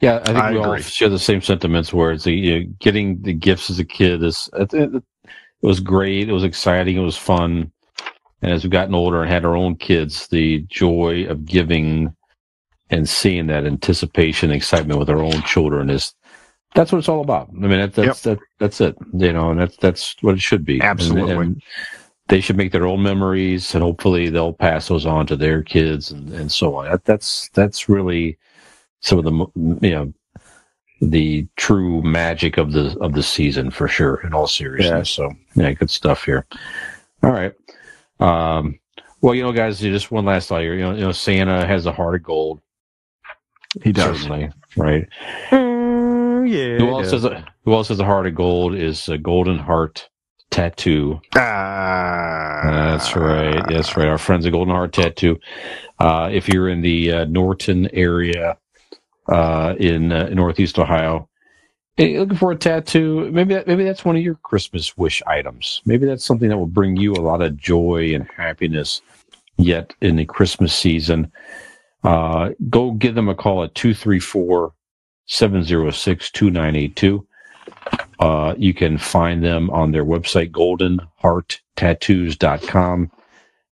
[0.02, 1.94] Yeah, I think I we all share the same sentiments.
[1.94, 5.04] Where it's you know, getting the gifts as a kid is it, it, it
[5.62, 6.30] was great.
[6.30, 6.96] It was exciting.
[6.96, 7.73] It was fun.
[8.44, 12.14] And as we've gotten older and had our own kids, the joy of giving
[12.90, 16.14] and seeing that anticipation, excitement with our own children is
[16.76, 17.50] that's what it's all about.
[17.50, 18.98] I mean, that, that's that, that's it.
[19.14, 20.82] You know, and that's that's what it should be.
[20.82, 21.34] Absolutely.
[21.34, 21.64] and
[22.28, 26.12] they should make their own memories, and hopefully they'll pass those on to their kids
[26.12, 26.92] and, and so on.
[26.92, 28.38] That, that's that's really
[29.00, 29.32] some of the
[29.88, 30.14] you know
[31.02, 34.20] the true magic of the of the season for sure.
[34.26, 36.46] In all seriousness, so yeah, good stuff here.
[37.24, 37.54] All right.
[38.20, 38.80] Um,
[39.22, 40.76] well, you know, guys, just one last thought here.
[40.76, 42.62] You know, you know, Santa has a heart of gold.
[43.82, 44.22] He does.
[44.22, 45.08] Certainly, right?
[45.50, 46.78] Mm, yeah.
[46.78, 48.76] Who else has a Who else has a heart of gold?
[48.76, 50.10] Is a golden heart
[50.54, 51.20] tattoo.
[51.36, 53.64] Ah, That's right.
[53.68, 54.08] That's right.
[54.08, 55.40] Our friends at Golden Heart Tattoo.
[56.00, 58.58] Uh, if you're in the uh, Norton area
[59.28, 61.28] uh, in, uh, in Northeast Ohio,
[61.98, 65.82] hey, looking for a tattoo, maybe that, maybe that's one of your Christmas wish items.
[65.86, 69.02] Maybe that's something that will bring you a lot of joy and happiness
[69.58, 71.32] yet in the Christmas season.
[72.04, 74.74] Uh, go give them a call at 234
[75.26, 77.26] 706 2982.
[78.20, 83.12] Uh, you can find them on their website, goldenhearttattoos.com,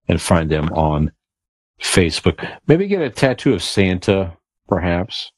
[0.07, 1.11] and find them on
[1.81, 2.57] Facebook.
[2.67, 5.31] Maybe get a tattoo of Santa, perhaps,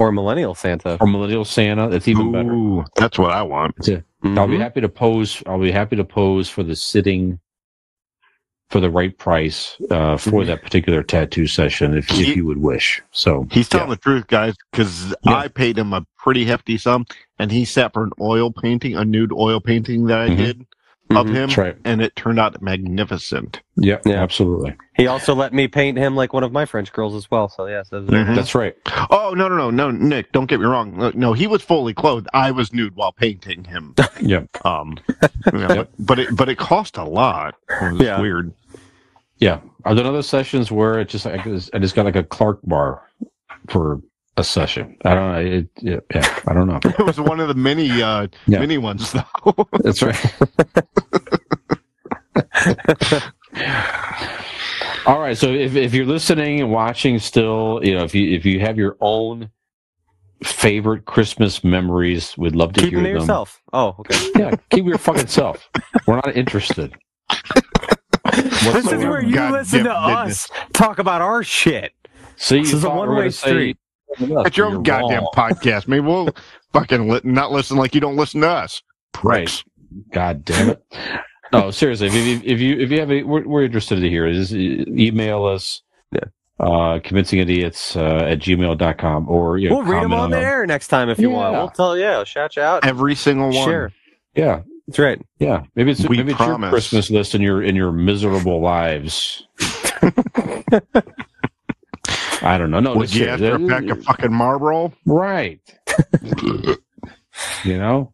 [0.00, 0.96] or millennial Santa.
[1.00, 1.88] or Millennial Santa.
[1.88, 2.84] That's even better.
[2.96, 3.88] That's what I want.
[4.24, 5.42] I'll be happy to pose.
[5.46, 7.38] I'll be happy to pose for the sitting
[8.70, 10.46] for the right price uh, for Mhm.
[10.46, 13.02] that particular tattoo session, if, if you would wish.
[13.10, 15.34] So He's telling the truth, guys, because Yeah.
[15.38, 17.04] I paid him a pretty hefty sum,
[17.40, 20.36] and he sat for an oil painting, a nude oil painting that I Mhm.
[20.36, 20.66] did
[21.10, 21.34] of Mhm.
[21.34, 21.76] him, right.
[21.84, 23.60] and it turned out magnificent.
[23.76, 24.22] Yeah, Yeah.
[24.22, 24.74] absolutely.
[24.96, 27.48] He also let me paint him like one of my French girls as well.
[27.48, 28.34] So yes, that was Mhm.
[28.36, 28.74] That's right.
[29.10, 30.32] Oh no, no, no, no, Nick!
[30.32, 30.96] Don't get me wrong.
[30.96, 32.28] No, No, he was fully clothed.
[32.32, 33.94] I was nude while painting him.
[34.20, 34.42] Yeah.
[34.64, 34.96] Um,
[35.52, 37.54] yeah, but, but it but it cost a lot.
[37.82, 38.20] It was Yeah.
[38.20, 38.52] weird.
[39.38, 42.22] Yeah, I've done other sessions where it just I just, I just got like a
[42.22, 43.02] Clark bar
[43.68, 44.00] for
[44.40, 44.96] a session.
[45.04, 45.38] I don't know.
[45.40, 46.80] It, yeah, yeah, I don't know.
[46.98, 48.58] It was one of the many uh Yeah.
[48.60, 49.68] mini ones though.
[49.84, 50.34] That's right.
[55.06, 55.36] All right.
[55.36, 58.76] So if if you're listening and watching still, you know, if you if you have
[58.76, 59.50] your own
[60.44, 63.20] favorite Christmas memories, we'd love to Keep hear them to them.
[63.22, 63.60] yourself.
[63.72, 64.30] Oh, okay.
[64.36, 65.68] Yeah, keep your fucking self.
[66.06, 66.94] We're not interested.
[68.32, 69.96] This is where you God listen to damn
[70.28, 71.92] us talk about our shit.
[72.36, 73.24] See, This is a thought we were
[74.18, 74.46] one-way gonna say- street.
[74.46, 75.88] It's your own goddamn podcast.
[75.88, 76.28] Maybe we'll
[76.72, 78.82] fucking li- not listen like you don't listen to us.
[79.22, 79.46] Right.
[79.46, 79.64] Pricks.
[80.12, 80.84] God damn it.
[81.52, 82.06] No, seriously.
[82.06, 84.34] If you if you if you have a, we're, we're interested to hear it.
[84.34, 85.82] Just e- email us.
[86.12, 86.20] Yeah.
[86.60, 90.36] Uh, convincing idiots uh, at gmail.com or you know, We'll read them comment on the
[90.36, 91.54] our- air next time if you want.
[91.56, 92.04] We'll tell you.
[92.04, 92.84] Yeah, shout you out.
[92.86, 93.66] Every single one.
[93.68, 93.92] Share.
[94.36, 95.20] Yeah, That's right.
[95.40, 95.64] yeah.
[95.74, 96.56] Maybe it's We maybe it's your.
[96.68, 99.46] Christmas list in your in your miserable lives.
[102.42, 102.80] I don't know.
[102.80, 104.92] No, Would you ask for a pack of fucking Marlboro?
[105.06, 105.60] right?
[107.64, 108.12] you know.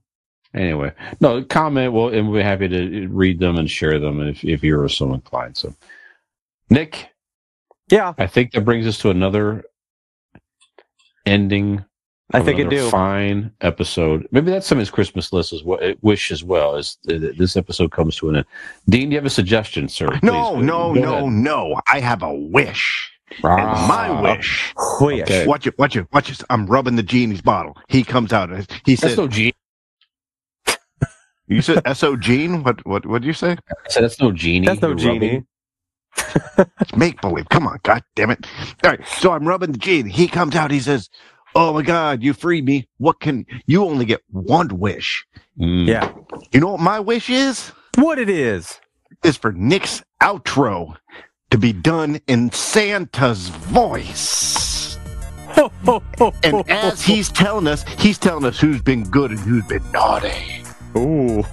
[0.54, 1.92] Anyway, no comment.
[1.92, 5.12] Well, and we'll be happy to read them and share them if if you're so
[5.12, 5.56] inclined.
[5.56, 5.74] So,
[6.70, 7.08] Nick,
[7.90, 9.64] Yeah, I think that brings us to another
[11.26, 11.84] ending.
[12.32, 12.90] I think it another do.
[12.90, 14.26] Fine episode.
[14.32, 15.78] Maybe that's some of his Christmas list as well.
[15.80, 18.46] Eh, wish as well as this episode comes to an end.
[18.88, 20.08] Dean, do you have a suggestion, sir?
[20.22, 21.32] No, Please, no, go no, ahead.
[21.32, 21.80] no.
[21.92, 23.12] I have a wish.
[23.42, 24.74] And my wish.
[25.00, 25.22] Wish.
[25.22, 25.46] Okay.
[25.46, 26.40] Watch it, watch it, watch it.
[26.50, 27.76] I'm rubbing the genie's bottle.
[27.88, 29.54] He comes out and he says, said, no genie.
[31.48, 32.16] "You said S.O.
[32.16, 32.62] Gene?
[32.62, 32.84] What?
[32.86, 33.06] What?
[33.06, 33.52] What did you say?
[33.52, 34.66] I said that's no genie.
[34.66, 35.44] That's no You're genie.
[36.80, 37.48] It's make believe.
[37.50, 38.46] Come on, god damn it!
[38.84, 40.10] All right, so I'm rubbing the genie.
[40.10, 40.70] He comes out.
[40.70, 41.10] He says,
[41.54, 42.88] "Oh my god, you freed me.
[42.98, 45.26] What can you only get one wish?
[45.58, 45.86] Mm.
[45.86, 46.10] Yeah.
[46.52, 47.70] You know what my wish is?
[47.96, 48.80] What it is.
[49.24, 50.96] Is for Nick's outro
[51.50, 54.98] to be done in Santa's voice."
[56.42, 60.62] And as he's telling us, he's telling us who's been good and who's been naughty.
[60.96, 61.44] Ooh.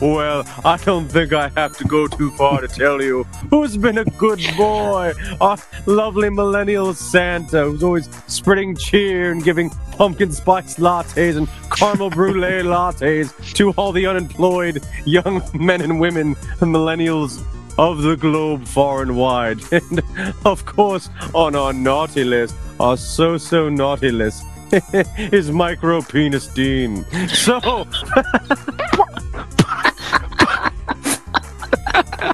[0.00, 3.98] well, I don't think I have to go too far to tell you who's been
[3.98, 5.12] a good boy.
[5.40, 12.10] Our lovely millennial Santa who's always spreading cheer and giving pumpkin spice lattes and caramel
[12.10, 17.44] brulee lattes to all the unemployed young men and women, millennials
[17.78, 19.60] of the globe far and wide.
[19.72, 20.02] And
[20.44, 24.44] of course, on our naughty list, our so so naughty list.
[25.32, 27.04] is micro penis Dean.
[27.28, 27.60] So,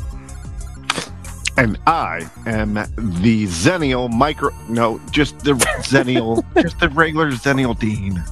[1.59, 4.49] And I am the Zenial micro.
[4.69, 8.23] No, just the Zennial, just the regular Zenial Dean.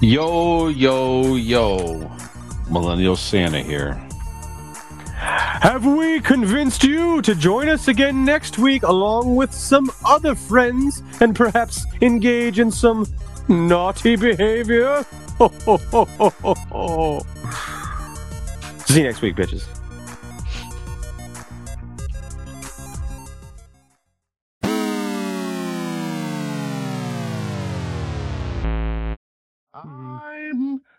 [0.00, 2.10] Yo, yo, yo.
[2.70, 4.02] Millennial Santa here.
[5.12, 11.02] Have we convinced you to join us again next week along with some other friends
[11.20, 13.04] and perhaps engage in some
[13.46, 15.04] naughty behavior?
[15.36, 17.20] Ho, ho, ho, ho, ho, ho.
[18.86, 19.75] See you next week, bitches.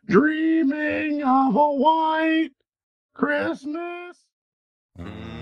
[0.08, 2.52] dreaming of a white
[3.14, 4.18] Christmas.
[4.98, 5.37] Mm.